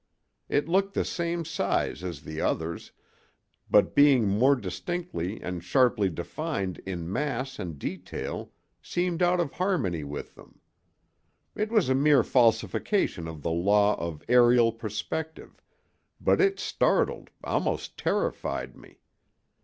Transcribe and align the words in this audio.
It 0.49 0.67
looked 0.67 0.95
the 0.95 1.05
same 1.05 1.45
size 1.45 2.03
as 2.03 2.23
the 2.23 2.41
others, 2.41 2.91
but 3.69 3.93
being 3.93 4.27
more 4.27 4.55
distinctly 4.55 5.39
and 5.43 5.63
sharply 5.63 6.09
defined 6.09 6.79
in 6.87 7.13
mass 7.13 7.59
and 7.59 7.77
detail 7.77 8.51
seemed 8.81 9.21
out 9.21 9.39
of 9.39 9.51
harmony 9.53 10.03
with 10.03 10.33
them. 10.33 10.59
It 11.53 11.71
was 11.71 11.87
a 11.87 11.93
mere 11.93 12.23
falsification 12.23 13.27
of 13.27 13.43
the 13.43 13.51
law 13.51 13.93
of 13.99 14.25
aërial 14.27 14.75
perspective, 14.75 15.61
but 16.19 16.41
it 16.41 16.59
startled, 16.59 17.29
almost 17.43 17.95
terrified 17.95 18.75
me. 18.75 19.01